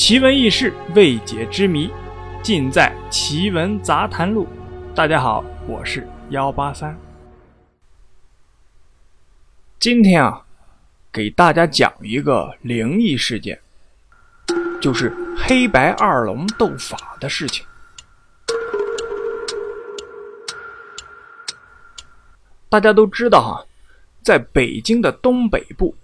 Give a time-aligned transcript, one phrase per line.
[0.00, 1.90] 奇闻异事、未解之谜，
[2.42, 4.46] 尽在《奇闻杂谈录》。
[4.94, 6.98] 大家好，我是幺八三。
[9.78, 10.42] 今天啊，
[11.12, 13.60] 给大家讲一个灵异事件，
[14.80, 17.66] 就是黑白二龙斗法的事情。
[22.70, 23.66] 大家都知道哈，
[24.22, 25.94] 在北京的东北部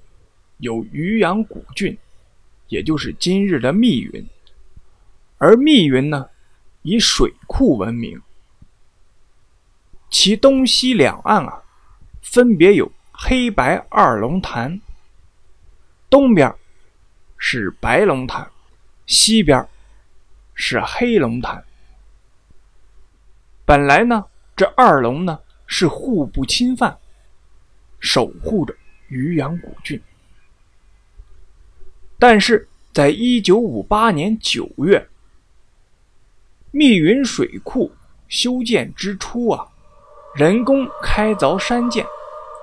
[0.59, 1.97] 有渔阳古郡。
[2.69, 4.29] 也就是今日的密云，
[5.39, 6.29] 而密云呢，
[6.83, 8.21] 以水库闻名，
[10.11, 11.63] 其东西两岸啊，
[12.23, 14.81] 分别有黑白二龙潭，
[16.11, 16.53] 东边
[17.39, 18.51] 是白龙潭，
[19.07, 19.67] 西边
[20.55, 21.65] 是黑龙潭。
[23.65, 24.25] 本来呢，
[24.57, 26.99] 这二龙呢是互不侵犯，
[28.01, 28.75] 守护着
[29.09, 30.01] 渔阳古郡。
[32.19, 35.07] 但是，在一九五八年九月，
[36.71, 37.93] 密云水库
[38.27, 39.67] 修建之初啊，
[40.35, 42.07] 人工开凿山涧，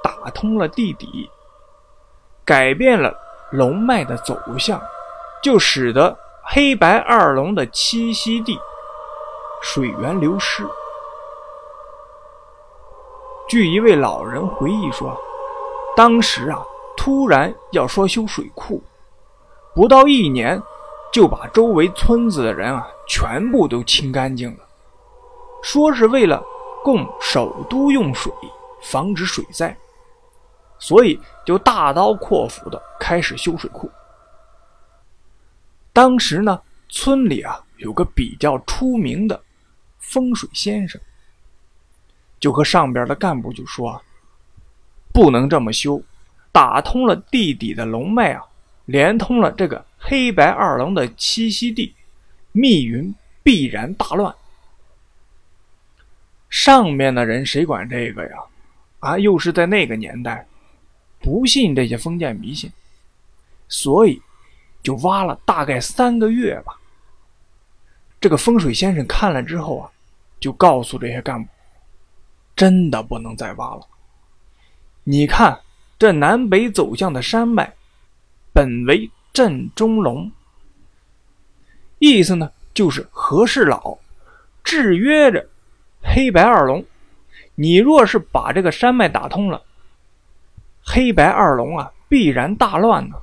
[0.04, 1.30] 打通了地底，
[2.44, 3.16] 改变了
[3.52, 4.82] 龙脉的走向，
[5.44, 8.58] 就使得黑白二龙的栖息地
[9.62, 10.64] 水源流失。
[13.48, 15.16] 据一位老人回忆说，
[15.96, 16.66] 当时啊，
[16.98, 18.82] 突然要说修水库。
[19.74, 20.62] 不到一年，
[21.12, 24.64] 就把周围村子的人啊全部都清干净了，
[25.64, 26.44] 说是为了
[26.84, 28.32] 供首都用水，
[28.84, 29.76] 防止水灾，
[30.78, 33.90] 所以就大刀阔斧的开始修水库。
[35.92, 39.42] 当时呢，村里啊有个比较出名的
[39.98, 41.02] 风水先生，
[42.40, 44.02] 就和上边的干部就说啊，
[45.12, 46.00] 不能这么修，
[46.52, 48.44] 打通了地底的龙脉啊。
[48.86, 51.96] 连通了这个黑白二龙的栖息地，
[52.52, 54.36] 密云必然大乱。
[56.50, 58.38] 上面的人谁管这个呀？
[59.00, 60.46] 啊，又是在那个年代，
[61.20, 62.72] 不信这些封建迷信，
[63.70, 64.22] 所以
[64.82, 66.78] 就挖了大概三个月吧。
[68.20, 69.90] 这个风水先生看了之后啊，
[70.40, 71.50] 就告诉这些干部，
[72.56, 73.88] 真的不能再挖了。
[75.06, 75.62] 你看
[75.98, 77.74] 这南北走向的山脉。
[78.54, 80.32] 本为镇中龙，
[81.98, 83.98] 意思呢就是和事佬
[84.64, 85.50] 制约着
[86.02, 86.86] 黑白二龙。
[87.56, 89.62] 你若是把这个山脉打通了，
[90.84, 93.16] 黑白二龙啊必然大乱呢。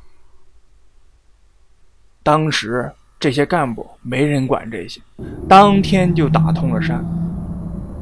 [2.23, 5.01] 当时这些干部没人管这些，
[5.49, 7.05] 当天就打通了山。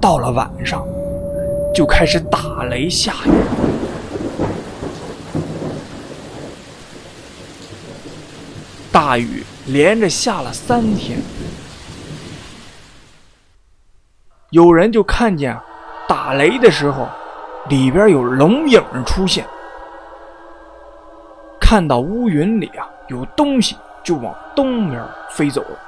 [0.01, 0.87] 到了晚上，
[1.75, 3.68] 就开始打雷下雨。
[9.01, 11.21] 大雨连着下了三天，
[14.51, 15.57] 有人就看见
[16.09, 17.09] 打雷的时候，
[17.69, 19.47] 里边有龙影出现，
[21.61, 25.01] 看到乌云里啊有东西，就往东边
[25.31, 25.79] 飞走了。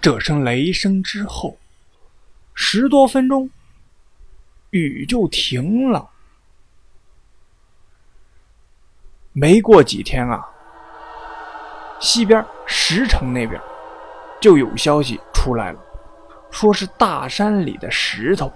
[0.00, 1.56] 这声雷声之后。
[2.58, 3.48] 十多分钟，
[4.70, 6.08] 雨就停了。
[9.32, 10.48] 没过几天啊，
[12.00, 13.60] 西边石城那边
[14.40, 15.78] 就有消息出来了，
[16.50, 18.50] 说是大山里的石头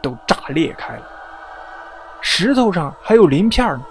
[0.00, 1.06] 都炸裂开了，
[2.22, 3.84] 石头上还有鳞片呢。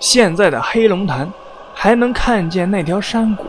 [0.00, 1.30] 现在的黑龙潭
[1.74, 3.46] 还能看见那条山谷，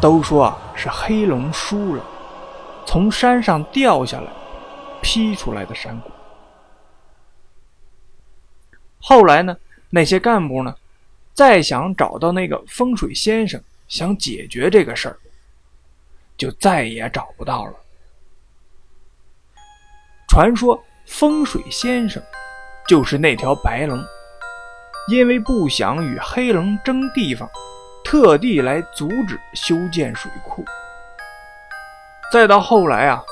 [0.00, 0.58] 都说啊。
[0.80, 2.04] 是黑龙输了，
[2.86, 4.30] 从山上掉下来，
[5.02, 6.10] 劈出来的山谷。
[9.00, 9.56] 后来呢，
[9.90, 10.72] 那些干部呢，
[11.34, 15.18] 再想找到那个风水先生，想解决这个事儿，
[16.36, 17.74] 就再也找不到了。
[20.28, 22.22] 传说风水先生
[22.86, 24.00] 就是那条白龙，
[25.08, 27.50] 因为不想与黑龙争地方。
[28.10, 30.64] 特地来阻止修建水库，
[32.32, 33.22] 再到后来啊，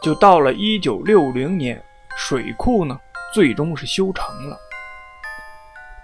[0.00, 1.82] 就到了一九六零年，
[2.16, 2.96] 水库呢
[3.34, 4.56] 最终是修成了，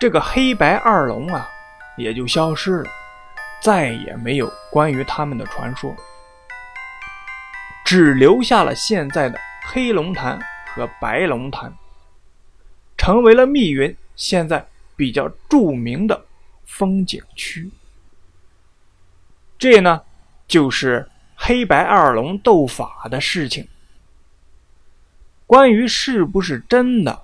[0.01, 1.49] 这个黑白二龙啊
[1.97, 2.91] 也就消失了，
[3.61, 5.95] 再也没有关于他们的传说，
[7.85, 9.39] 只留下了现在的
[9.69, 10.37] 黑龙潭
[10.75, 11.73] 和白龙潭，
[12.99, 16.27] 成为了密云现在比较著名的
[16.65, 17.71] 风景区。
[19.59, 20.03] 这呢，
[20.47, 23.67] 就是黑白二龙斗法的事情。
[25.47, 27.23] 关于是不是真的，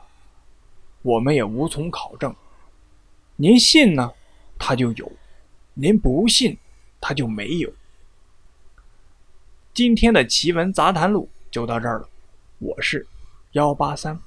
[1.03, 2.35] 我们也无从考证。
[3.37, 4.13] 您信呢，
[4.59, 5.07] 他就有；
[5.75, 6.57] 您不信，
[7.01, 7.73] 他就没有。
[9.75, 12.09] 今天的奇闻杂谈录就到这儿了，
[12.59, 13.07] 我是
[13.53, 14.21] 幺八三。